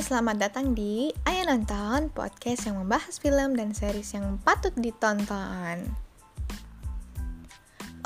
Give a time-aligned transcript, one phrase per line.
[0.00, 5.84] selamat datang di Ayo Nonton, podcast yang membahas film dan series yang patut ditonton.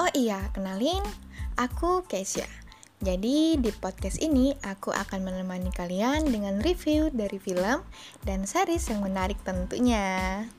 [0.02, 1.06] Oh iya, kenalin,
[1.54, 2.50] aku Keisha.
[2.98, 7.86] Jadi di podcast ini aku akan menemani kalian dengan review dari film
[8.26, 10.50] dan series yang menarik tentunya.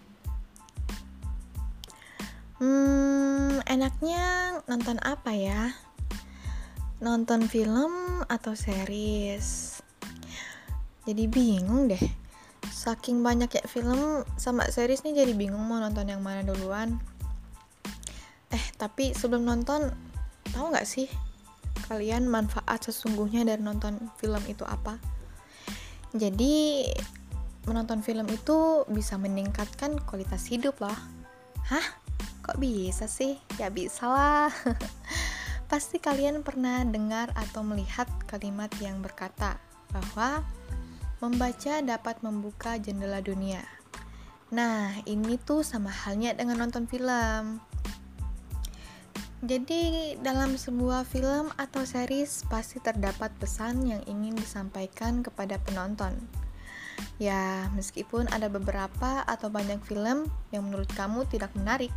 [2.64, 5.76] Hmm, enaknya nonton apa ya?
[7.04, 9.75] Nonton film atau series?
[11.06, 12.02] Jadi bingung deh.
[12.66, 16.98] Saking banyak ya film sama series nih jadi bingung mau nonton yang mana duluan.
[18.50, 19.94] Eh tapi sebelum nonton
[20.50, 21.06] tahu nggak sih
[21.86, 24.98] kalian manfaat sesungguhnya dari nonton film itu apa?
[26.18, 26.90] Jadi
[27.70, 30.98] menonton film itu bisa meningkatkan kualitas hidup loh.
[31.70, 31.86] Hah?
[32.46, 33.38] Kok bisa sih?
[33.58, 34.54] Ya bisa lah
[35.70, 39.58] pasti kalian pernah dengar atau melihat kalimat yang berkata
[39.90, 40.46] bahwa
[41.24, 43.64] Membaca dapat membuka jendela dunia.
[44.52, 47.60] Nah, ini tuh sama halnya dengan nonton film.
[49.46, 56.18] Jadi, dalam sebuah film atau series pasti terdapat pesan yang ingin disampaikan kepada penonton.
[57.16, 61.92] Ya, meskipun ada beberapa atau banyak film yang menurut kamu tidak menarik,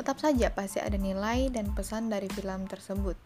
[0.00, 3.16] tetap saja pasti ada nilai dan pesan dari film tersebut.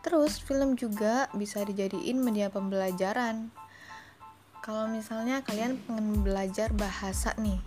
[0.00, 3.52] Terus, film juga bisa dijadiin media pembelajaran
[4.60, 7.60] kalau misalnya kalian pengen belajar bahasa nih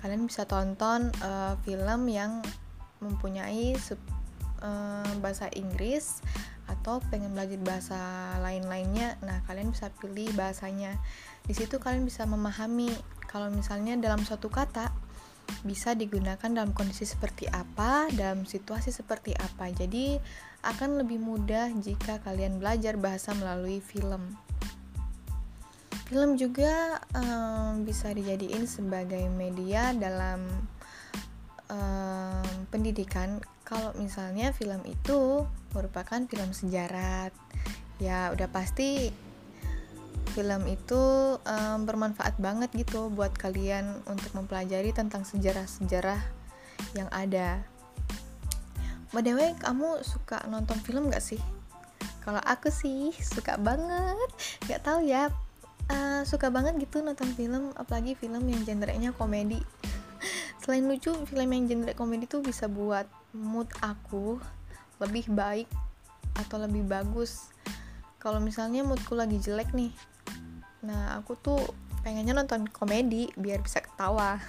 [0.00, 2.40] kalian bisa tonton uh, film yang
[3.00, 4.00] mempunyai sub,
[4.64, 6.24] uh, bahasa Inggris
[6.64, 8.00] atau pengen belajar bahasa
[8.40, 10.96] lain-lainnya nah kalian bisa pilih bahasanya
[11.44, 12.88] di situ kalian bisa memahami
[13.28, 15.04] kalau misalnya dalam suatu kata
[15.64, 19.68] bisa digunakan dalam kondisi seperti apa, dalam situasi seperti apa.
[19.72, 20.16] Jadi,
[20.64, 24.36] akan lebih mudah jika kalian belajar bahasa melalui film.
[26.14, 30.46] Film juga um, bisa dijadiin sebagai media dalam
[31.66, 33.42] um, pendidikan.
[33.66, 35.42] Kalau misalnya film itu
[35.74, 37.34] merupakan film sejarah,
[37.98, 39.10] ya udah pasti
[40.38, 41.02] film itu
[41.34, 46.22] um, bermanfaat banget gitu buat kalian untuk mempelajari tentang sejarah-sejarah
[46.94, 47.66] yang ada.
[49.10, 51.42] By the way, kamu suka nonton film gak sih?
[52.22, 54.30] Kalau aku sih suka banget.
[54.70, 55.34] Gak tahu ya,
[55.90, 59.60] uh, suka banget gitu nonton film apalagi film yang genrenya komedi.
[60.62, 63.04] Selain lucu film yang genre komedi tuh bisa buat
[63.36, 64.40] mood aku
[65.02, 65.68] lebih baik
[66.38, 67.52] atau lebih bagus.
[68.16, 69.92] Kalau misalnya moodku lagi jelek nih
[70.84, 71.56] nah aku tuh
[72.04, 74.36] pengennya nonton komedi biar bisa ketawa.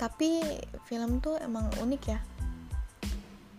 [0.00, 2.20] Tapi film tuh emang unik ya.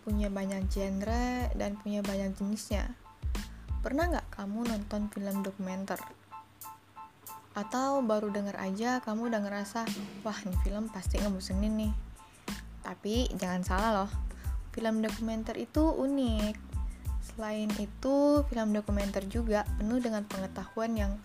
[0.06, 3.07] Punya banyak genre dan punya banyak jenisnya
[3.88, 5.96] Pernah nggak kamu nonton film dokumenter?
[7.56, 9.88] Atau baru denger aja kamu udah ngerasa,
[10.28, 11.94] wah ini film pasti ngebosenin nih.
[12.84, 14.12] Tapi jangan salah loh,
[14.76, 16.60] film dokumenter itu unik.
[17.32, 21.16] Selain itu, film dokumenter juga penuh dengan pengetahuan yang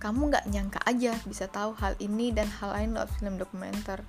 [0.00, 4.00] kamu nggak nyangka aja bisa tahu hal ini dan hal lain lewat film dokumenter.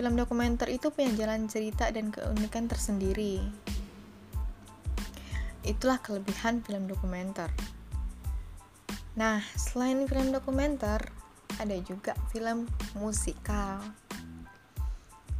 [0.00, 3.44] Film dokumenter itu punya jalan cerita dan keunikan tersendiri.
[5.64, 7.52] Itulah kelebihan film dokumenter.
[9.18, 11.02] Nah, selain film dokumenter,
[11.60, 12.64] ada juga film
[12.96, 13.82] musikal.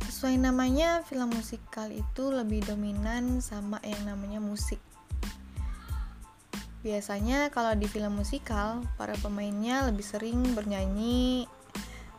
[0.04, 4.82] Sesuai namanya, film musikal itu lebih dominan sama yang namanya musik.
[6.80, 11.44] Biasanya kalau di film musikal, para pemainnya lebih sering bernyanyi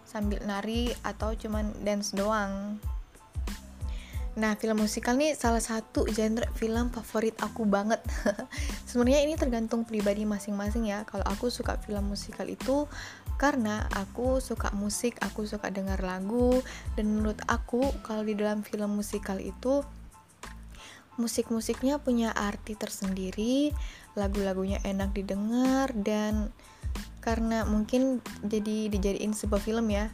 [0.05, 2.77] sambil nari atau cuman dance doang.
[4.31, 7.99] Nah, film musikal nih salah satu genre film favorit aku banget.
[8.87, 11.03] Sebenarnya ini tergantung pribadi masing-masing ya.
[11.03, 12.87] Kalau aku suka film musikal itu
[13.35, 16.63] karena aku suka musik, aku suka dengar lagu
[16.95, 19.83] dan menurut aku kalau di dalam film musikal itu
[21.19, 23.75] musik-musiknya punya arti tersendiri,
[24.15, 26.55] lagu-lagunya enak didengar dan
[27.19, 30.07] karena mungkin jadi dijadiin sebuah film ya.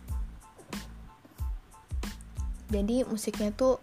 [2.73, 3.77] Jadi musiknya tuh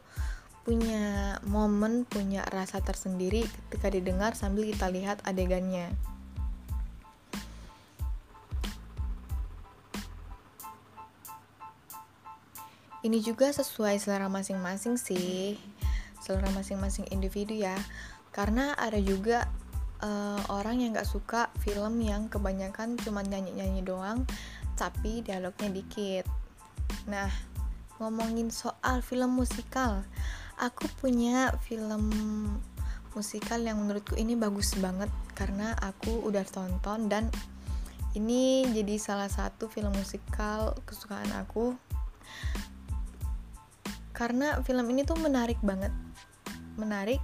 [0.64, 5.92] punya momen, punya rasa tersendiri ketika didengar sambil kita lihat adegannya.
[13.04, 15.60] Ini juga sesuai selera masing-masing sih,
[16.24, 17.76] selera masing-masing individu ya.
[18.32, 19.44] Karena ada juga
[20.00, 24.24] uh, orang yang gak suka film yang kebanyakan cuma nyanyi-nyanyi doang,
[24.80, 26.24] tapi dialognya dikit.
[27.04, 27.28] Nah,
[28.00, 30.00] ngomongin soal film musikal,
[30.58, 32.10] aku punya film
[33.14, 37.30] musikal yang menurutku ini bagus banget karena aku udah tonton dan
[38.14, 41.74] ini jadi salah satu film musikal kesukaan aku.
[44.14, 45.90] Karena film ini tuh menarik banget.
[46.78, 47.18] Menarik.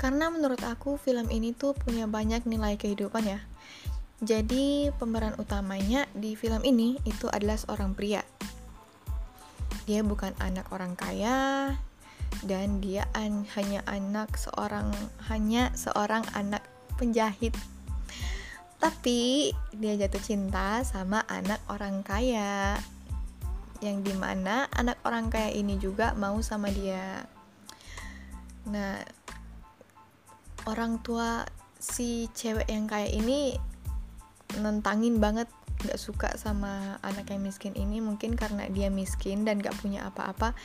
[0.00, 3.40] Karena menurut aku film ini tuh punya banyak nilai kehidupan ya.
[4.24, 8.24] Jadi pemeran utamanya di film ini itu adalah seorang pria
[9.84, 11.72] dia bukan anak orang kaya
[12.44, 14.90] dan dia an hanya anak seorang
[15.28, 16.64] hanya seorang anak
[16.96, 17.52] penjahit.
[18.80, 22.76] Tapi dia jatuh cinta sama anak orang kaya
[23.84, 27.28] yang di mana anak orang kaya ini juga mau sama dia.
[28.68, 29.04] Nah
[30.64, 31.44] orang tua
[31.76, 33.56] si cewek yang kaya ini
[34.56, 35.48] nentangin banget
[35.84, 40.56] gak suka sama anak yang miskin ini mungkin karena dia miskin dan gak punya apa-apa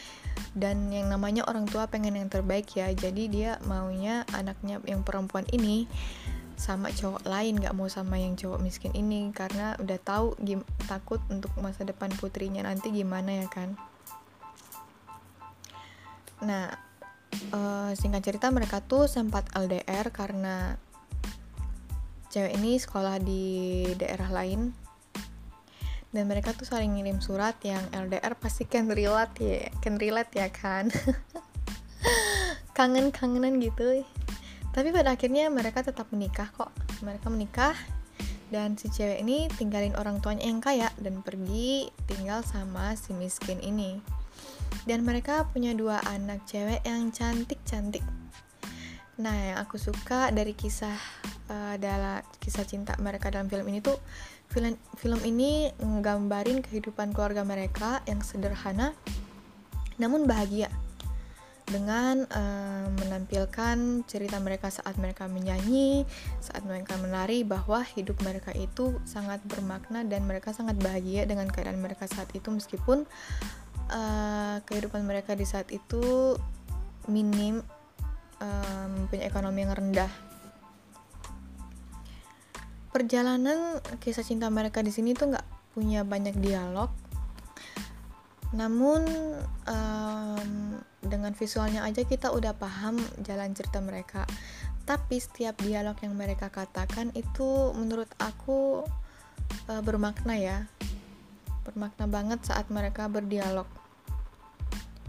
[0.55, 2.89] dan yang namanya orang tua pengen yang terbaik ya.
[2.95, 5.85] Jadi dia maunya anaknya yang perempuan ini
[6.59, 10.35] sama cowok lain gak mau sama yang cowok miskin ini karena udah tahu
[10.91, 13.79] takut untuk masa depan putrinya nanti gimana ya kan.
[16.43, 16.89] Nah
[17.55, 20.75] uh, singkat cerita mereka tuh sempat LDR karena
[22.29, 23.43] cewek ini sekolah di
[23.97, 24.69] daerah lain
[26.09, 30.49] dan mereka tuh saling ngirim surat yang LDR pasti can relate ya can relate ya
[30.49, 30.89] kan.
[32.77, 34.01] Kangen-kangenan gitu.
[34.73, 36.71] Tapi pada akhirnya mereka tetap menikah kok.
[37.05, 37.75] Mereka menikah
[38.49, 43.61] dan si cewek ini tinggalin orang tuanya yang kaya dan pergi tinggal sama si miskin
[43.61, 44.01] ini.
[44.89, 48.01] Dan mereka punya dua anak cewek yang cantik-cantik.
[49.19, 50.97] Nah yang aku suka dari kisah
[51.51, 53.99] uh, dalam kisah cinta mereka dalam film ini tuh
[54.49, 58.97] film film ini nggambarin kehidupan keluarga mereka yang sederhana
[60.01, 60.71] namun bahagia
[61.69, 66.03] dengan uh, menampilkan cerita mereka saat mereka menyanyi,
[66.41, 71.77] saat mereka menari bahwa hidup mereka itu sangat bermakna dan mereka sangat bahagia dengan keadaan
[71.77, 73.05] mereka saat itu meskipun
[73.93, 76.35] uh, kehidupan mereka di saat itu
[77.05, 77.61] minim
[78.41, 80.11] um, punya ekonomi yang rendah.
[82.89, 85.47] Perjalanan kisah cinta mereka di sini tuh nggak
[85.77, 86.89] punya banyak dialog,
[88.49, 89.05] namun
[89.69, 90.49] um,
[91.05, 94.25] dengan visualnya aja kita udah paham jalan cerita mereka.
[94.89, 98.81] Tapi setiap dialog yang mereka katakan itu menurut aku
[99.69, 100.57] uh, bermakna ya.
[101.61, 103.69] Bermakna banget saat mereka berdialog.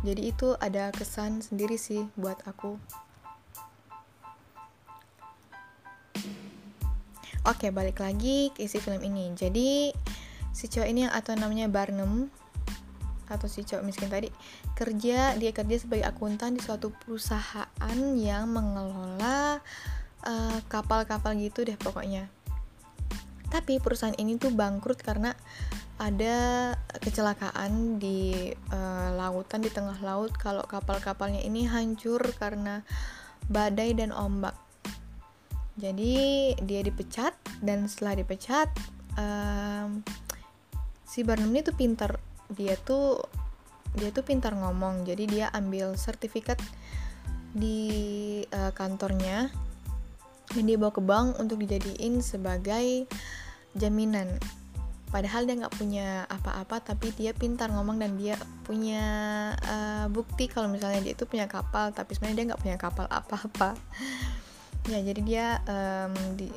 [0.05, 2.77] Jadi itu ada kesan sendiri sih buat aku
[7.49, 9.33] Oke, balik lagi ke isi film ini.
[9.33, 9.89] Jadi,
[10.53, 12.29] si cowok ini yang atau namanya Barnum
[13.31, 14.27] atau si cowok miskin tadi
[14.75, 19.63] kerja dia kerja sebagai akuntan di suatu perusahaan yang mengelola
[20.27, 22.27] eh, kapal-kapal uh, gitu deh pokoknya.
[23.49, 25.33] Tapi perusahaan ini tuh bangkrut karena
[25.97, 30.37] ada kecelakaan di uh, lautan di tengah laut.
[30.37, 32.85] Kalau kapal-kapalnya ini hancur karena
[33.49, 34.55] badai dan ombak
[35.79, 36.15] jadi
[36.59, 38.69] dia dipecat dan setelah dipecat
[39.15, 40.03] um,
[41.07, 42.19] si Barnum ini tuh pinter
[42.51, 43.23] dia tuh
[43.95, 45.03] dia tuh pintar ngomong.
[45.03, 46.59] Jadi dia ambil sertifikat
[47.51, 47.91] di
[48.55, 49.51] uh, kantornya
[50.51, 53.07] dan dia bawa ke bank untuk dijadiin sebagai
[53.75, 54.39] jaminan.
[55.11, 59.03] Padahal dia nggak punya apa-apa tapi dia pintar ngomong dan dia punya
[59.59, 63.75] uh, bukti kalau misalnya dia itu punya kapal tapi sebenarnya dia nggak punya kapal apa-apa
[64.89, 66.49] ya jadi dia um, di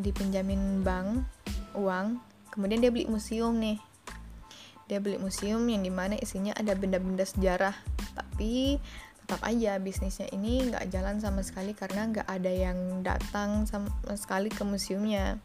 [0.00, 1.24] dipinjamin bank
[1.76, 2.18] uang.
[2.50, 3.78] Kemudian dia beli museum nih.
[4.90, 7.76] Dia beli museum yang di mana isinya ada benda-benda sejarah.
[8.16, 8.80] Tapi
[9.22, 13.86] tetap aja bisnisnya ini nggak jalan sama sekali karena nggak ada yang datang sama
[14.18, 15.38] sekali ke museumnya.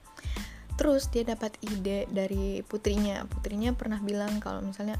[0.75, 3.21] Terus dia dapat ide dari putrinya.
[3.29, 4.97] Putrinya pernah bilang kalau misalnya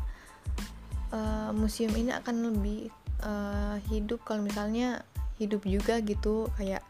[1.10, 2.94] uh, museum ini akan lebih
[3.26, 5.02] uh, hidup kalau misalnya
[5.40, 6.84] hidup juga gitu kayak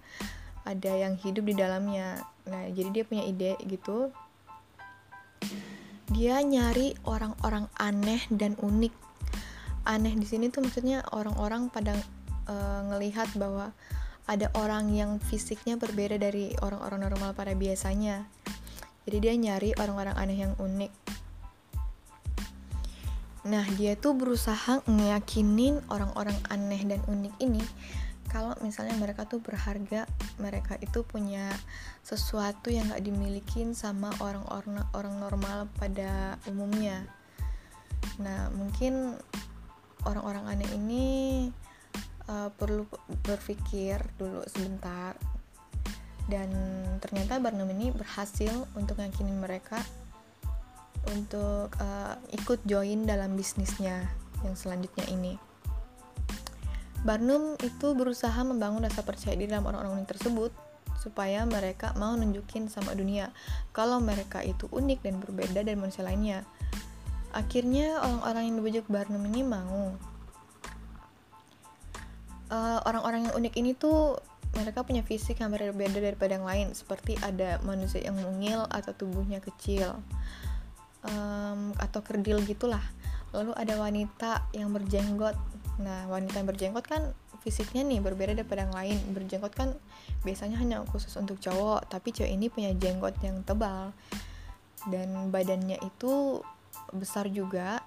[0.66, 2.25] ada yang hidup di dalamnya.
[2.50, 4.10] Nah jadi dia punya ide gitu.
[6.10, 8.94] Dia nyari orang-orang aneh dan unik.
[9.86, 11.94] Aneh di sini tuh maksudnya orang-orang pada
[12.50, 13.74] uh, ngelihat bahwa
[14.25, 18.25] ada orang yang fisiknya berbeda dari orang-orang normal pada biasanya.
[19.06, 20.94] Jadi dia nyari orang-orang aneh yang unik.
[23.46, 27.62] Nah dia tuh berusaha ngeyakinin orang-orang aneh dan unik ini
[28.36, 30.04] kalau misalnya mereka tuh berharga
[30.44, 31.56] mereka itu punya
[32.04, 37.08] sesuatu yang gak dimiliki sama orang-orang orang normal pada umumnya
[38.20, 39.15] nah mungkin
[40.04, 41.06] orang-orang aneh ini
[42.27, 42.84] uh, perlu
[43.24, 45.15] berpikir dulu sebentar
[46.27, 46.51] dan
[47.00, 49.80] ternyata Barnum ini berhasil untuk yakinin mereka
[51.13, 54.10] untuk uh, ikut join dalam bisnisnya
[54.42, 55.38] yang selanjutnya ini.
[57.04, 60.52] Barnum itu berusaha membangun rasa percaya diri dalam orang-orang unik tersebut
[60.96, 63.30] supaya mereka mau nunjukin sama dunia
[63.75, 66.48] kalau mereka itu unik dan berbeda dari manusia lainnya.
[67.36, 69.92] Akhirnya orang-orang yang dibujuk Barnum ini mau.
[72.46, 74.16] Uh, orang-orang yang unik ini tuh
[74.56, 79.44] mereka punya fisik yang berbeda daripada yang lain seperti ada manusia yang mungil atau tubuhnya
[79.44, 80.00] kecil
[81.04, 82.82] um, atau kerdil gitulah
[83.36, 85.36] lalu ada wanita yang berjenggot
[85.75, 87.12] nah wanita yang berjenggot kan
[87.46, 88.98] fisiknya nih berbeda daripada yang lain.
[89.13, 89.77] Berjenggot kan
[90.25, 93.94] biasanya hanya khusus untuk cowok tapi cewek ini punya jenggot yang tebal.
[94.89, 96.41] Dan badannya itu
[96.89, 97.86] besar juga.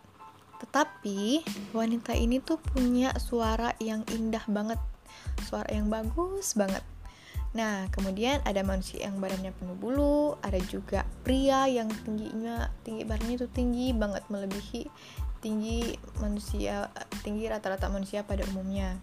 [0.62, 1.42] Tetapi
[1.74, 4.78] wanita ini tuh punya suara yang indah banget.
[5.42, 6.82] Suara yang bagus banget.
[7.56, 13.34] Nah, kemudian ada manusia yang badannya penuh bulu, ada juga pria yang tingginya tinggi badannya
[13.40, 14.84] itu tinggi banget melebihi
[15.38, 16.90] tinggi manusia
[17.22, 18.98] tinggi rata-rata manusia pada umumnya.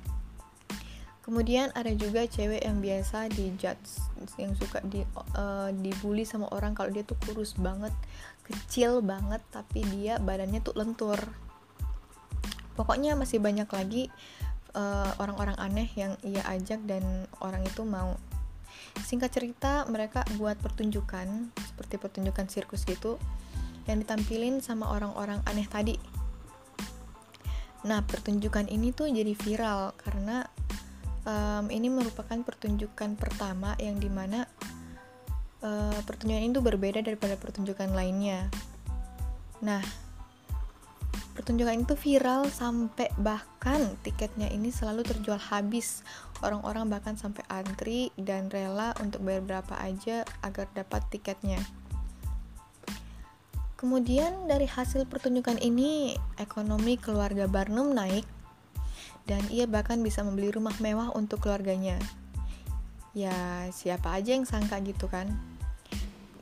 [1.26, 3.98] Kemudian ada juga cewek yang biasa di judge
[4.38, 5.02] yang suka di
[5.34, 7.94] uh, dibully sama orang kalau dia tuh kurus banget,
[8.46, 11.18] kecil banget tapi dia badannya tuh lentur.
[12.78, 14.12] Pokoknya masih banyak lagi
[14.76, 18.20] eh, orang-orang uh, aneh yang ia ajak dan orang itu mau
[19.04, 23.20] Singkat cerita, mereka buat pertunjukan seperti pertunjukan sirkus gitu
[23.86, 26.15] yang ditampilin sama orang-orang aneh tadi.
[27.86, 30.42] Nah, pertunjukan ini tuh jadi viral karena
[31.30, 34.50] um, ini merupakan pertunjukan pertama yang di mana
[35.62, 38.50] uh, pertunjukan ini tuh berbeda daripada pertunjukan lainnya.
[39.62, 39.86] Nah,
[41.38, 46.02] pertunjukan itu viral sampai bahkan tiketnya ini selalu terjual habis
[46.42, 51.62] orang-orang bahkan sampai antri dan rela untuk bayar berapa aja agar dapat tiketnya
[53.76, 58.26] kemudian dari hasil pertunjukan ini ekonomi keluarga Barnum naik
[59.26, 61.98] dan ia bahkan bisa membeli rumah mewah untuk keluarganya
[63.16, 65.32] ya siapa aja yang sangka gitu kan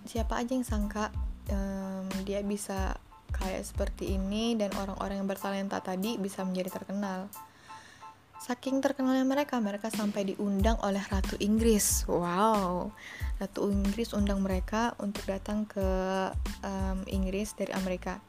[0.03, 1.09] siapa aja yang sangka
[1.49, 2.97] um, dia bisa
[3.33, 7.27] kayak seperti ini dan orang-orang yang bertalenta tadi bisa menjadi terkenal.
[8.43, 12.03] Saking terkenalnya mereka, mereka sampai diundang oleh Ratu Inggris.
[12.11, 12.91] Wow,
[13.39, 15.87] Ratu Inggris undang mereka untuk datang ke
[16.59, 18.19] um, Inggris dari Amerika.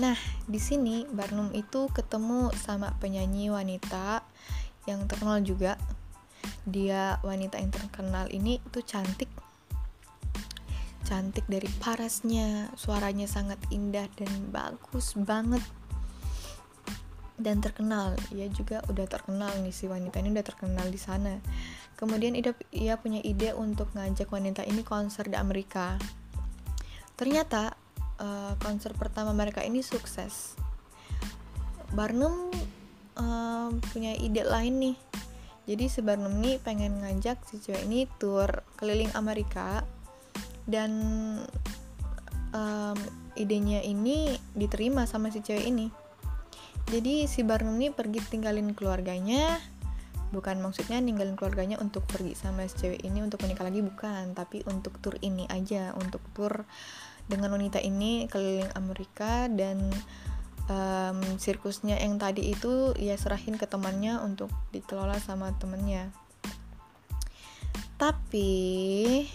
[0.00, 0.16] Nah,
[0.48, 4.24] di sini Barnum itu ketemu sama penyanyi wanita
[4.88, 5.76] yang terkenal juga.
[6.64, 9.28] Dia wanita yang terkenal ini itu cantik
[11.04, 15.60] cantik dari parasnya, suaranya sangat indah dan bagus banget
[17.38, 18.18] dan terkenal.
[18.34, 21.38] Ia juga udah terkenal nih si wanita ini udah terkenal di sana.
[21.98, 25.98] Kemudian ia, punya ide untuk ngajak wanita ini konser di Amerika.
[27.18, 27.74] Ternyata
[28.22, 30.54] uh, konser pertama mereka ini sukses.
[31.94, 32.54] Barnum
[33.18, 34.96] uh, punya ide lain nih.
[35.68, 38.48] Jadi si Barnum ini pengen ngajak si cewek ini tour
[38.80, 39.84] keliling Amerika
[40.64, 40.92] dan
[42.56, 42.98] um,
[43.36, 46.07] idenya ini diterima sama si cewek ini
[46.88, 49.60] jadi si Barnum ini pergi tinggalin keluarganya.
[50.28, 54.36] Bukan maksudnya ninggalin keluarganya untuk pergi sama si cewek ini untuk menikah lagi bukan.
[54.36, 56.68] Tapi untuk tur ini aja untuk tur
[57.28, 59.88] dengan wanita ini keliling Amerika dan
[60.68, 66.08] um, sirkusnya yang tadi itu ia serahin ke temannya untuk dikelola sama temennya
[67.98, 69.26] tapi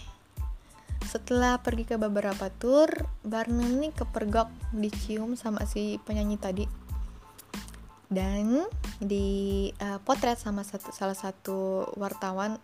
[1.04, 2.88] setelah pergi ke beberapa tour
[3.20, 6.64] Barnum nih kepergok dicium sama si penyanyi tadi
[8.14, 8.64] dan
[9.02, 12.56] di uh, potret sama satu, salah satu wartawan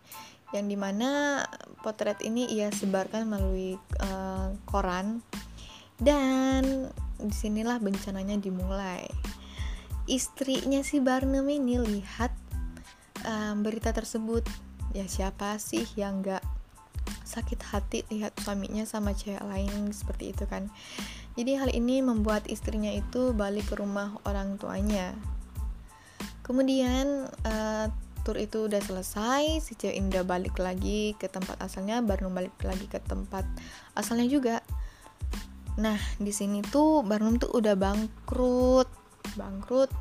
[0.51, 1.43] yang di mana
[1.83, 5.23] potret ini ia sebarkan melalui uh, koran.
[6.01, 6.89] Dan
[7.21, 9.05] di sinilah bencananya dimulai.
[10.09, 12.33] Istrinya si Barnum ini lihat
[13.29, 14.43] um, berita tersebut.
[14.97, 16.43] Ya siapa sih yang gak
[17.23, 20.73] sakit hati lihat suaminya sama cewek lain seperti itu kan?
[21.39, 25.15] Jadi hal ini membuat istrinya itu balik ke rumah orang tuanya
[26.51, 27.87] kemudian uh,
[28.27, 32.59] tur itu udah selesai si cewek ini udah balik lagi ke tempat asalnya Barnum balik
[32.67, 33.47] lagi ke tempat
[33.95, 34.57] asalnya juga.
[35.79, 38.91] Nah di sini tuh Barnum tuh udah bangkrut
[39.39, 39.95] bangkrut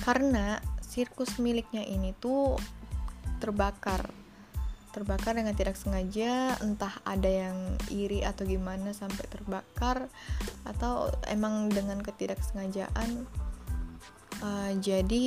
[0.00, 2.56] karena sirkus miliknya ini tuh
[3.38, 4.08] terbakar.
[4.96, 10.08] Terbakar dengan tidak sengaja entah ada yang iri atau gimana sampai terbakar
[10.64, 13.24] atau emang dengan ketidaksengajaan
[14.42, 15.24] uh, jadi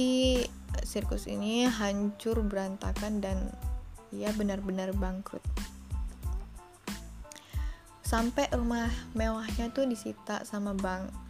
[0.84, 3.50] sirkus ini hancur berantakan dan
[4.12, 5.44] ia benar-benar bangkrut.
[8.06, 11.26] Sampai rumah mewahnya tuh disita sama bank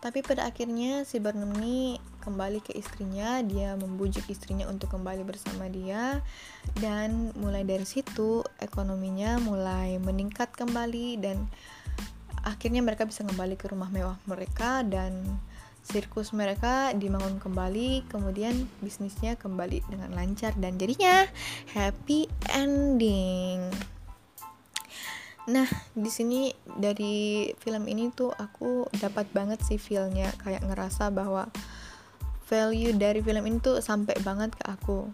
[0.00, 3.44] tapi pada akhirnya si Barnum ini kembali ke istrinya.
[3.44, 6.24] Dia membujuk istrinya untuk kembali bersama dia.
[6.80, 11.44] Dan mulai dari situ ekonominya mulai meningkat kembali dan
[12.40, 15.20] akhirnya mereka bisa kembali ke rumah mewah mereka dan
[15.90, 21.26] sirkus mereka dibangun kembali kemudian bisnisnya kembali dengan lancar dan jadinya
[21.74, 23.66] happy ending.
[25.50, 25.66] Nah
[25.98, 31.50] di sini dari film ini tuh aku dapat banget sih feelnya kayak ngerasa bahwa
[32.46, 35.10] value dari film ini tuh sampai banget ke aku.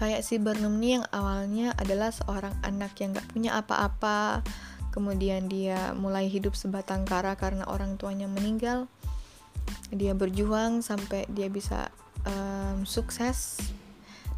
[0.00, 4.46] Kayak si Burnham nih yang awalnya adalah seorang anak yang gak punya apa-apa
[4.94, 8.88] kemudian dia mulai hidup sebatang kara karena orang tuanya meninggal
[9.90, 11.88] dia berjuang sampai dia bisa
[12.24, 13.58] um, sukses.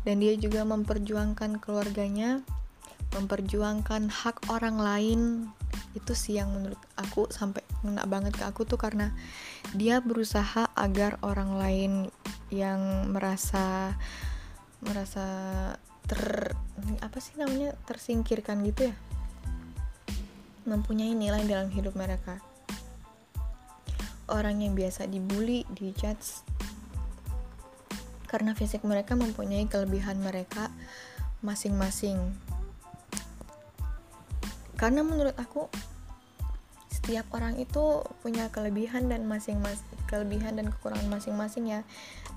[0.01, 2.41] Dan dia juga memperjuangkan keluarganya
[3.11, 5.21] memperjuangkan hak orang lain.
[5.93, 9.11] Itu sih yang menurut aku sampai ngena banget ke aku tuh karena
[9.75, 11.93] dia berusaha agar orang lain
[12.53, 13.95] yang merasa
[14.83, 15.27] merasa
[16.09, 16.55] ter
[17.05, 18.95] apa sih namanya tersingkirkan gitu ya
[20.67, 22.43] mempunyai nilai dalam hidup mereka
[24.31, 26.47] orang yang biasa dibully, dijudge
[28.31, 30.71] karena fisik mereka mempunyai kelebihan mereka
[31.43, 32.15] masing-masing.
[34.79, 35.67] Karena menurut aku
[36.87, 41.83] setiap orang itu punya kelebihan dan masing-masing kelebihan dan kekurangan masing-masing ya.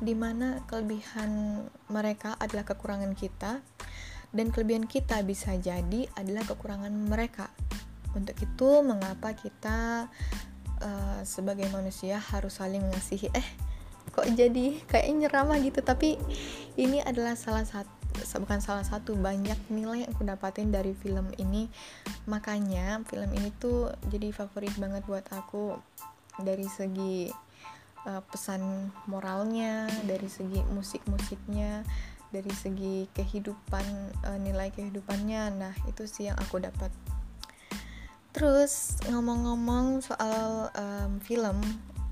[0.01, 1.61] Di mana kelebihan
[1.93, 3.61] mereka adalah kekurangan kita
[4.33, 7.53] dan kelebihan kita bisa jadi adalah kekurangan mereka.
[8.17, 10.09] Untuk itu mengapa kita
[10.83, 13.31] uh, sebagai manusia harus saling mengasihi.
[13.31, 13.47] Eh
[14.13, 16.21] kok jadi kayak nyerama gitu tapi
[16.77, 21.65] ini adalah salah satu bukan salah satu banyak nilai yang aku dapatin dari film ini.
[22.29, 25.73] Makanya film ini tuh jadi favorit banget buat aku
[26.37, 27.33] dari segi
[28.05, 31.81] uh, pesan moralnya dari segi musik-musiknya
[32.33, 33.85] dari segi kehidupan
[34.25, 35.53] uh, nilai kehidupannya.
[35.57, 36.89] Nah itu sih yang aku dapat
[38.33, 41.61] Terus ngomong-ngomong soal um, film,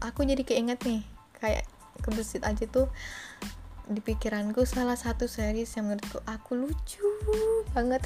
[0.05, 1.01] aku jadi keinget nih,
[1.41, 1.65] kayak
[2.05, 2.93] kebesit aja tuh
[3.89, 7.01] di pikiranku salah satu series yang menurutku aku lucu
[7.73, 8.05] banget.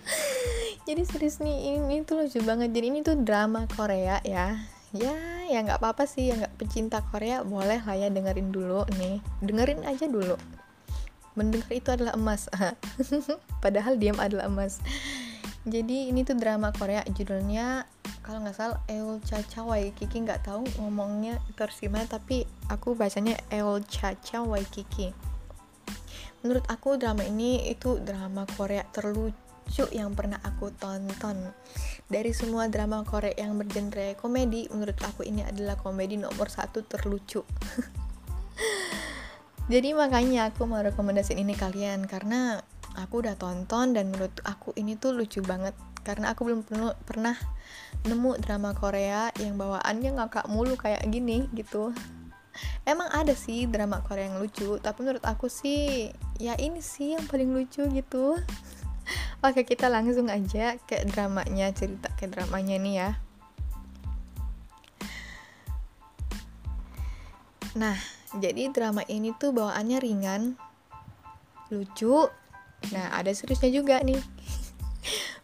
[0.88, 2.72] jadi series nih ini, ini tuh lucu banget.
[2.72, 4.56] Jadi ini tuh drama Korea ya.
[4.96, 9.20] Ya, ya nggak apa-apa sih, yang nggak pecinta Korea boleh lah ya dengerin dulu nih.
[9.44, 10.40] Dengerin aja dulu.
[11.36, 12.48] Mendengar itu adalah emas.
[13.64, 14.80] Padahal diam adalah emas
[15.66, 17.90] jadi ini tuh drama Korea judulnya
[18.22, 21.42] kalau nggak salah Eul Cha Waikiki nggak tahu ngomongnya
[21.90, 24.14] mana tapi aku bacanya Eul Cha
[24.46, 25.10] Waikiki
[26.46, 31.50] menurut aku drama ini itu drama Korea terlucu yang pernah aku tonton.
[32.06, 37.42] Dari semua drama Korea yang bergenre komedi menurut aku ini adalah komedi nomor satu terlucu.
[39.72, 42.62] Jadi makanya aku mau rekomendasiin ini kalian karena
[42.96, 45.76] aku udah tonton dan menurut aku ini tuh lucu banget.
[46.02, 46.64] Karena aku belum
[47.04, 47.34] pernah
[48.06, 51.92] nemu drama Korea yang bawaannya ngakak mulu kayak gini gitu.
[52.88, 56.08] Emang ada sih drama Korea yang lucu tapi menurut aku sih
[56.40, 58.38] ya ini sih yang paling lucu gitu.
[59.46, 63.10] Oke kita langsung aja ke dramanya cerita ke dramanya nih ya.
[67.76, 67.98] Nah
[68.36, 70.42] jadi drama ini tuh bawaannya ringan
[71.68, 72.30] lucu
[72.94, 74.20] Nah, ada seriusnya juga nih.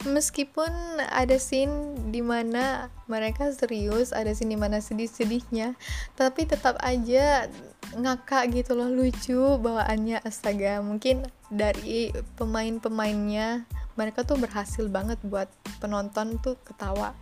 [0.02, 5.78] Meskipun ada scene di mana mereka serius, ada scene di mana sedih-sedihnya,
[6.18, 7.46] tapi tetap aja
[7.94, 10.82] ngakak gitu loh, lucu bawaannya astaga.
[10.82, 11.22] Mungkin
[11.54, 13.62] dari pemain-pemainnya
[13.94, 15.46] mereka tuh berhasil banget buat
[15.78, 17.14] penonton tuh ketawa.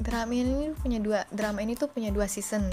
[0.00, 2.64] Drama ini punya dua drama ini tuh punya dua season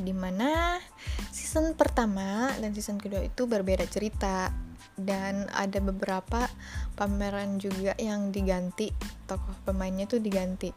[0.00, 0.80] di mana
[1.28, 4.48] season pertama dan season kedua itu berbeda cerita.
[4.92, 6.52] Dan ada beberapa
[7.00, 8.92] pameran juga yang diganti
[9.24, 10.68] tokoh pemainnya tuh diganti.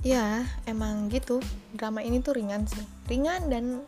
[0.00, 1.44] Ya emang gitu.
[1.76, 2.80] Drama ini tuh ringan sih.
[3.12, 3.84] Ringan dan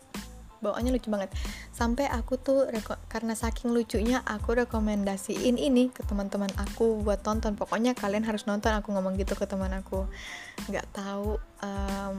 [0.60, 1.32] bawaannya lucu banget
[1.72, 2.68] sampai aku tuh
[3.08, 7.56] karena saking lucunya aku rekomendasiin ini ke teman-teman aku buat tonton.
[7.56, 10.04] Pokoknya kalian harus nonton aku ngomong gitu ke teman aku.
[10.68, 11.40] Nggak tahu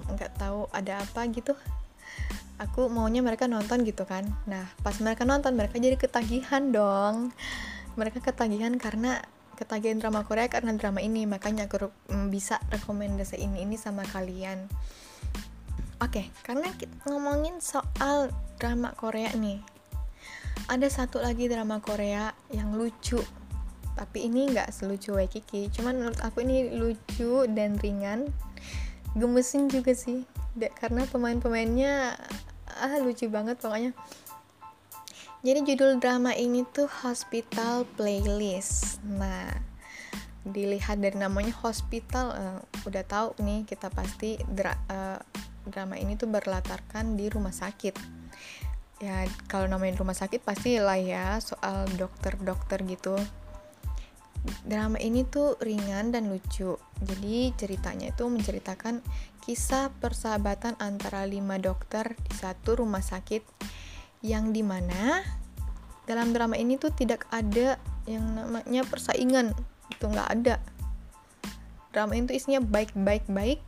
[0.10, 1.54] nggak um, tahu ada apa gitu.
[2.58, 4.26] Aku maunya mereka nonton gitu kan.
[4.50, 7.30] Nah pas mereka nonton mereka jadi ketagihan dong.
[7.94, 9.22] Mereka ketagihan karena
[9.54, 11.30] ketagihan drama Korea karena drama ini.
[11.30, 11.94] Makanya aku
[12.34, 14.66] bisa rekomendasi ini ini sama kalian
[16.04, 18.28] oke okay, karena kita ngomongin soal
[18.60, 19.64] drama Korea nih.
[20.68, 23.24] Ada satu lagi drama Korea yang lucu
[23.94, 25.70] tapi ini nggak selucu Waikiki.
[25.72, 28.28] Cuman menurut aku ini lucu dan ringan.
[29.14, 30.26] Gemesin juga sih
[30.82, 32.18] karena pemain-pemainnya
[32.68, 33.94] ah lucu banget pokoknya.
[35.44, 39.00] Jadi judul drama ini tuh Hospital Playlist.
[39.06, 39.72] Nah
[40.44, 45.16] dilihat dari namanya hospital uh, udah tahu nih kita pasti uh,
[45.68, 47.96] drama ini tuh berlatarkan di rumah sakit.
[49.04, 53.20] Ya kalau namanya rumah sakit pasti lah ya soal dokter-dokter gitu.
[54.68, 56.76] Drama ini tuh ringan dan lucu.
[57.00, 59.00] Jadi ceritanya itu menceritakan
[59.44, 63.44] kisah persahabatan antara lima dokter di satu rumah sakit
[64.24, 65.20] yang di mana
[66.08, 69.56] dalam drama ini tuh tidak ada yang namanya persaingan
[69.92, 70.56] itu nggak ada.
[71.96, 73.60] Drama itu isinya baik-baik baik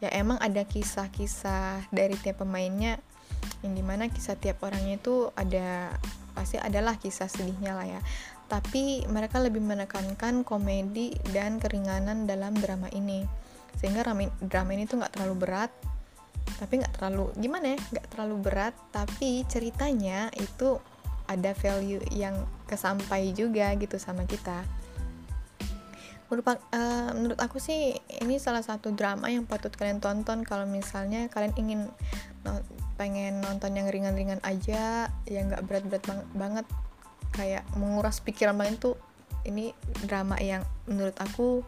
[0.00, 2.96] ya emang ada kisah-kisah dari tiap pemainnya
[3.60, 5.92] yang di mana kisah tiap orangnya itu ada
[6.32, 8.00] pasti adalah kisah sedihnya lah ya.
[8.50, 13.22] Tapi mereka lebih menekankan komedi dan keringanan dalam drama ini.
[13.78, 14.02] Sehingga
[14.42, 15.70] drama ini tuh nggak terlalu berat
[16.58, 20.76] tapi nggak terlalu gimana ya nggak terlalu berat tapi ceritanya itu
[21.30, 22.34] ada value yang
[22.66, 24.66] kesampai juga gitu sama kita
[26.30, 31.26] menurut, uh, menurut aku sih ini salah satu drama yang patut kalian tonton kalau misalnya
[31.26, 31.80] kalian ingin
[32.46, 32.62] no,
[32.94, 36.66] pengen nonton yang ringan-ringan aja yang nggak berat-berat bang banget
[37.34, 38.94] kayak menguras pikiran kalian tuh
[39.42, 39.74] ini
[40.06, 41.66] drama yang menurut aku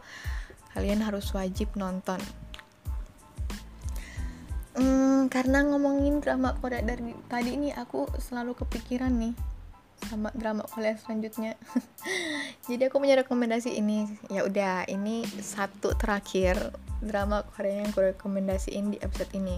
[0.71, 2.17] kalian harus wajib nonton.
[4.73, 9.52] Hmm, karena ngomongin drama Korea dari tadi ini aku selalu kepikiran nih
[10.07, 11.55] sama drama Korea selanjutnya.
[12.69, 14.07] Jadi aku punya rekomendasi ini.
[14.31, 16.55] Ya udah ini satu terakhir
[17.03, 19.57] drama Korea yang aku rekomendasiin di episode ini.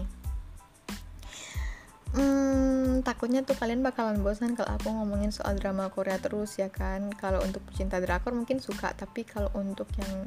[2.16, 7.12] Hmm, takutnya tuh kalian bakalan bosan kalau aku ngomongin soal drama Korea terus ya kan.
[7.12, 10.24] Kalau untuk pecinta drakor mungkin suka, tapi kalau untuk yang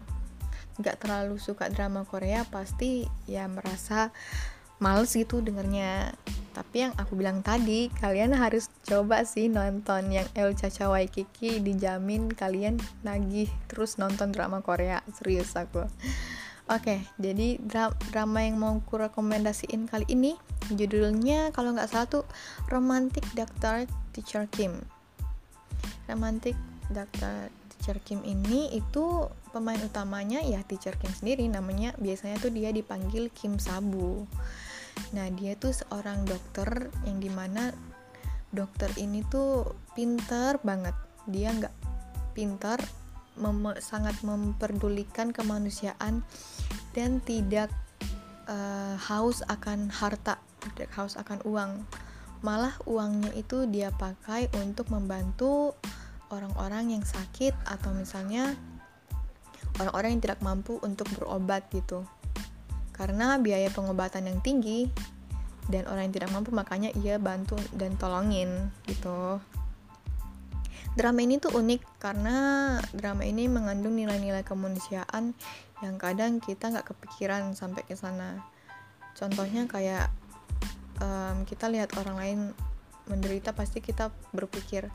[0.79, 4.15] nggak terlalu suka drama Korea pasti ya merasa
[4.79, 6.15] males gitu dengernya.
[6.55, 12.27] Tapi yang aku bilang tadi, kalian harus coba sih nonton yang El Chacha Waikiki dijamin
[12.33, 14.99] kalian nagih terus nonton drama Korea.
[15.15, 15.87] Serius aku.
[16.69, 20.37] Oke, jadi dra drama yang mau ku rekomendasiin kali ini
[20.69, 22.25] judulnya kalau nggak salah tuh
[22.69, 24.77] Romantic Doctor Teacher Kim.
[26.05, 26.53] Romantic
[26.93, 32.69] Doctor Teacher Kim ini itu pemain utamanya ya Teacher Kim sendiri namanya biasanya tuh dia
[32.69, 34.29] dipanggil Kim Sabu.
[35.15, 37.73] Nah dia tuh seorang dokter yang di mana
[38.49, 40.95] dokter ini tuh pinter banget.
[41.29, 41.75] Dia nggak
[42.33, 42.79] pinter
[43.39, 46.21] mem sangat memperdulikan kemanusiaan
[46.91, 47.71] dan tidak
[48.51, 50.41] uh, haus akan harta,
[50.75, 51.71] tidak haus akan uang.
[52.43, 55.75] Malah uangnya itu dia pakai untuk membantu
[56.31, 58.55] orang-orang yang sakit atau misalnya
[59.79, 62.03] orang-orang yang tidak mampu untuk berobat gitu.
[62.99, 64.91] Karena biaya pengobatan yang tinggi
[65.71, 69.39] dan orang yang tidak mampu makanya ia bantu dan tolongin gitu.
[70.99, 72.35] Drama ini tuh unik karena
[72.91, 75.31] drama ini mengandung nilai-nilai kemanusiaan
[75.79, 78.43] yang kadang kita nggak kepikiran sampai ke sana.
[79.15, 80.11] Contohnya kayak
[80.99, 82.39] um, kita lihat orang lain
[83.07, 84.91] menderita pasti kita berpikir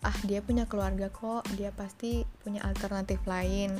[0.00, 3.76] ah dia punya keluarga kok dia pasti punya alternatif lain.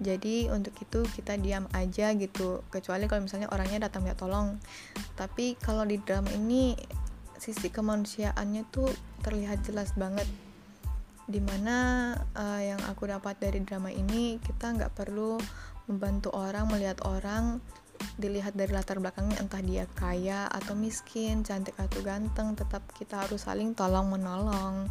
[0.00, 2.64] Jadi untuk itu kita diam aja gitu.
[2.72, 4.56] Kecuali kalau misalnya orangnya datang minta tolong.
[5.12, 6.72] Tapi kalau di drama ini
[7.36, 8.88] sisi kemanusiaannya tuh
[9.20, 10.26] terlihat jelas banget.
[11.28, 15.36] Di mana uh, yang aku dapat dari drama ini kita nggak perlu
[15.84, 17.60] membantu orang melihat orang
[18.16, 23.46] dilihat dari latar belakangnya entah dia kaya atau miskin cantik atau ganteng tetap kita harus
[23.46, 24.86] saling tolong menolong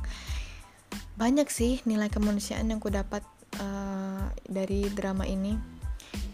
[1.17, 3.25] banyak sih nilai kemanusiaan yang aku dapat
[3.57, 5.57] uh, dari drama ini.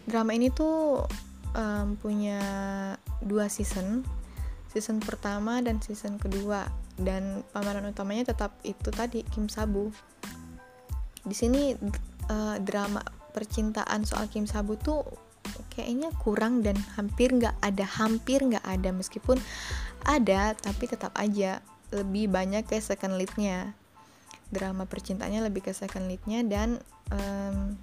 [0.03, 1.07] Drama ini tuh
[1.55, 2.39] um, punya
[3.23, 4.03] dua season
[4.67, 6.67] season pertama dan season kedua.
[6.93, 9.89] Dan pemeran utamanya tetap itu tadi Kim Sabu.
[11.23, 11.73] Di sini
[12.29, 13.01] uh, drama
[13.33, 15.01] percintaan soal Kim Sabu tuh
[15.73, 18.89] kayaknya kurang dan hampir nggak ada hampir nggak ada.
[18.93, 19.39] Meskipun
[20.03, 23.73] ada tapi tetap aja lebih banyak ke second leadnya
[24.53, 26.77] drama percintaannya lebih ke second leadnya dan
[27.09, 27.75] um,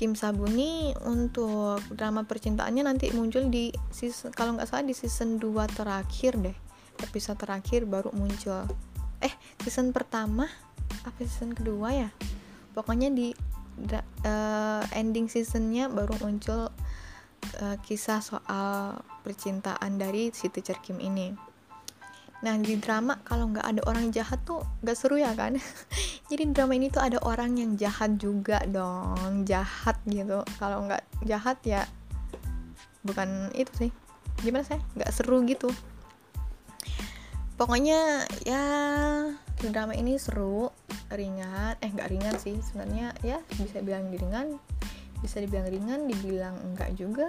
[0.00, 5.36] Kim Sabu nih untuk drama percintaannya nanti muncul di season kalau nggak salah di season
[5.36, 5.44] 2
[5.76, 6.56] terakhir deh
[7.04, 8.64] episode terakhir baru muncul.
[9.20, 10.48] Eh season pertama
[11.04, 12.08] apa season kedua ya?
[12.72, 13.36] Pokoknya di
[14.24, 16.72] uh, ending seasonnya baru muncul
[17.60, 21.49] uh, kisah soal percintaan dari si teacher Kim ini
[22.40, 25.60] nah di drama kalau nggak ada orang jahat tuh nggak seru ya kan?
[26.30, 30.40] Jadi drama ini tuh ada orang yang jahat juga dong jahat gitu.
[30.56, 31.84] Kalau nggak jahat ya
[33.04, 33.90] bukan itu sih.
[34.40, 34.80] Gimana sih?
[34.96, 35.68] Nggak seru gitu.
[37.60, 38.64] Pokoknya ya
[39.60, 40.72] drama ini seru
[41.12, 41.76] ringan.
[41.84, 42.56] Eh nggak ringan sih.
[42.64, 44.56] Sebenarnya ya bisa bilang ringan
[45.20, 47.28] bisa dibilang ringan dibilang enggak juga.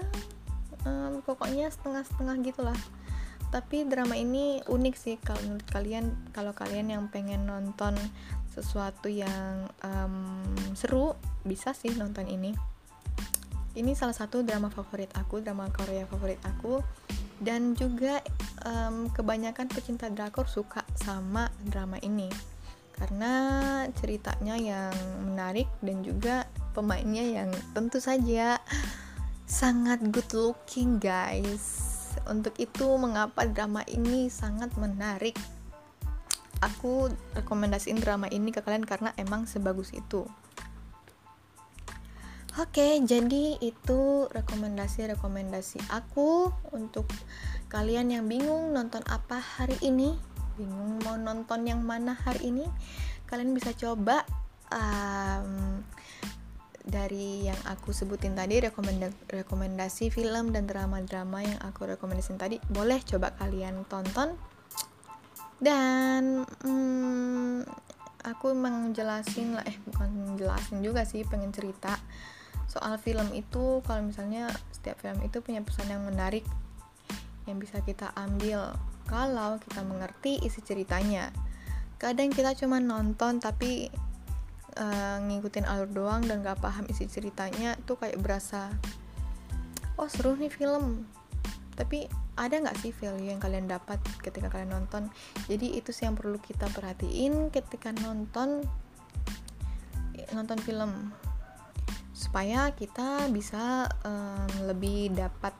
[0.87, 2.79] Um, pokoknya setengah-setengah gitulah
[3.51, 7.99] tapi drama ini unik sih kalau menurut kalian kalau kalian yang pengen nonton
[8.47, 12.55] sesuatu yang um, seru bisa sih nonton ini.
[13.71, 16.79] Ini salah satu drama favorit aku drama Korea favorit aku.
[17.41, 18.21] Dan juga
[18.69, 22.29] um, kebanyakan pecinta drakor suka sama drama ini.
[22.95, 23.33] Karena
[23.97, 24.93] ceritanya yang
[25.25, 28.61] menarik dan juga pemainnya yang tentu saja
[29.49, 31.90] sangat good looking guys
[32.29, 35.37] untuk itu mengapa drama ini sangat menarik?
[36.61, 40.29] Aku rekomendasiin drama ini ke kalian karena emang sebagus itu.
[42.59, 47.07] Oke, jadi itu rekomendasi-rekomendasi aku untuk
[47.71, 50.19] kalian yang bingung nonton apa hari ini,
[50.59, 52.67] bingung mau nonton yang mana hari ini,
[53.31, 54.27] kalian bisa coba
[54.67, 55.79] um,
[56.81, 63.01] dari yang aku sebutin tadi rekomendasi, rekomendasi film dan drama-drama yang aku rekomendasiin tadi boleh
[63.05, 64.33] coba kalian tonton.
[65.61, 67.61] Dan hmm,
[68.25, 69.21] aku emang lah
[69.65, 72.01] eh bukan jelasin juga sih pengen cerita
[72.65, 73.85] soal film itu.
[73.85, 76.45] Kalau misalnya setiap film itu punya pesan yang menarik
[77.45, 78.73] yang bisa kita ambil
[79.05, 81.29] kalau kita mengerti isi ceritanya.
[82.01, 83.93] Kadang kita cuma nonton tapi
[84.77, 88.71] uh, ngikutin alur doang dan gak paham isi ceritanya tuh kayak berasa
[89.99, 91.05] oh seru nih film.
[91.75, 92.05] Tapi
[92.37, 95.13] ada nggak sih value yang kalian dapat ketika kalian nonton?
[95.45, 98.65] Jadi itu sih yang perlu kita perhatiin ketika nonton
[100.33, 101.13] nonton film.
[102.15, 105.53] Supaya kita bisa um, lebih dapat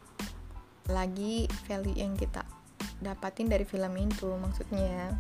[0.89, 2.43] lagi value yang kita
[3.02, 5.17] dapatin dari film itu maksudnya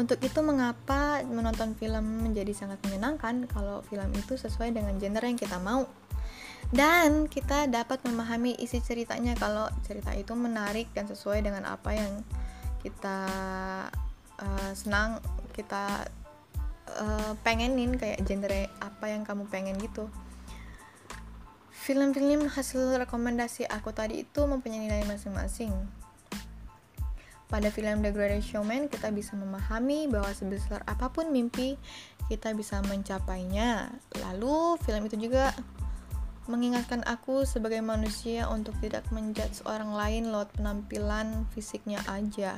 [0.00, 5.36] untuk itu mengapa menonton film menjadi sangat menyenangkan kalau film itu sesuai dengan genre yang
[5.36, 5.84] kita mau?
[6.72, 12.24] Dan kita dapat memahami isi ceritanya kalau cerita itu menarik dan sesuai dengan apa yang
[12.80, 13.28] kita
[14.40, 15.20] uh, senang
[15.52, 16.08] kita
[16.96, 20.08] uh, pengenin kayak genre apa yang kamu pengen gitu.
[21.68, 25.74] Film-film hasil rekomendasi aku tadi itu mempunyai nilai masing-masing
[27.52, 31.76] pada film The Greatest Showman kita bisa memahami bahwa sebesar apa pun mimpi
[32.32, 33.92] kita bisa mencapainya.
[34.24, 35.52] Lalu film itu juga
[36.48, 42.56] mengingatkan aku sebagai manusia untuk tidak menjudge orang lain lewat penampilan fisiknya aja.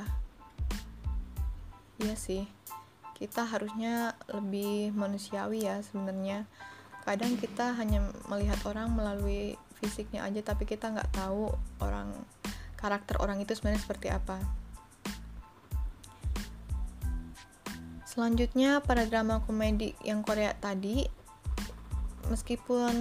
[1.99, 2.47] Iya sih
[3.19, 6.47] kita harusnya lebih manusiawi ya sebenarnya.
[7.03, 7.99] Kadang kita hanya
[8.31, 11.51] melihat orang melalui fisiknya aja tapi kita nggak tahu
[11.83, 12.15] orang
[12.79, 14.64] karakter orang itu sebenarnya seperti apa
[18.15, 21.03] selanjutnya pada drama komedi yang Korea tadi
[22.31, 22.95] meskipun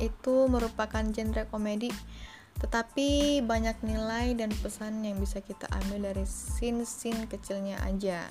[0.00, 1.92] itu merupakan genre komedi
[2.56, 8.24] tetapi banyak nilai dan pesan yang bisa kita ambil dari scene-scene kecilnya aja.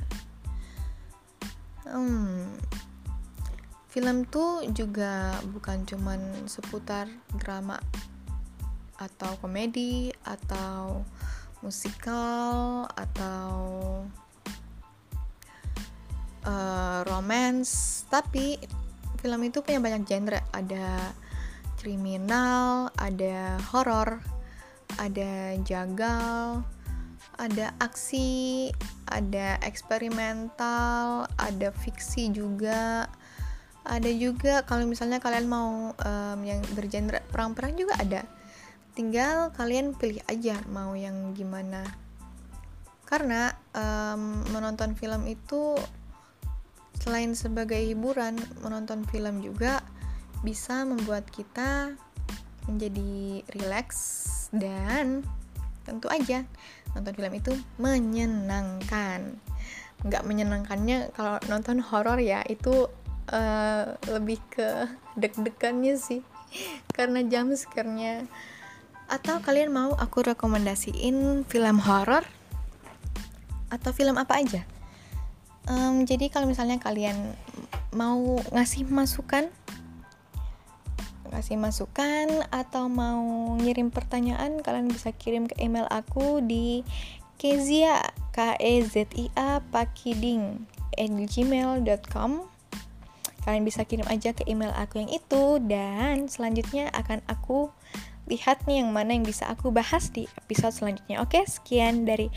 [1.86, 2.58] Hmm,
[3.94, 7.06] film tuh juga bukan cuman seputar
[7.38, 7.78] drama
[8.98, 11.06] atau komedi atau
[11.62, 13.54] musikal atau
[16.46, 18.62] uh, romance tapi
[19.20, 21.12] film itu punya banyak genre ada
[21.82, 24.22] kriminal ada horor
[25.02, 26.64] ada jagal
[27.36, 28.72] ada aksi,
[29.12, 33.12] ada eksperimental, ada fiksi juga.
[33.86, 38.22] Ada juga kalau misalnya kalian mau um, yang bergenre perang-perang juga ada.
[38.98, 41.86] Tinggal kalian pilih aja mau yang gimana.
[43.06, 45.78] Karena um, menonton film itu
[47.00, 49.84] selain sebagai hiburan, menonton film juga
[50.46, 51.98] bisa membuat kita
[52.66, 54.00] menjadi rileks
[54.54, 55.22] dan
[55.86, 56.46] tentu aja
[56.94, 59.38] nonton film itu menyenangkan.
[60.06, 62.90] Nggak menyenangkannya kalau nonton horor ya itu
[63.30, 66.22] uh, lebih ke deg-degannya sih.
[66.94, 68.26] Karena jam scare
[69.06, 72.26] atau kalian mau aku rekomendasiin film horor?
[73.70, 74.75] Atau film apa aja
[75.70, 77.16] um, jadi kalau misalnya kalian
[77.96, 79.48] mau ngasih masukan
[81.32, 86.86] ngasih masukan atau mau ngirim pertanyaan kalian bisa kirim ke email aku di
[87.36, 88.00] kezia
[88.32, 90.64] k e z i a pakiding
[91.04, 92.32] gmail.com
[93.44, 97.70] kalian bisa kirim aja ke email aku yang itu dan selanjutnya akan aku
[98.26, 101.22] lihat nih yang mana yang bisa aku bahas di episode selanjutnya.
[101.22, 102.34] Oke sekian dari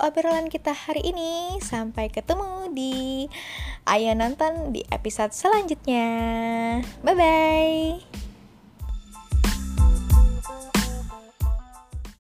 [0.00, 1.60] obrolan kita hari ini.
[1.60, 3.28] Sampai ketemu di
[3.84, 6.08] Ayo Nonton di episode selanjutnya.
[7.04, 8.29] Bye bye.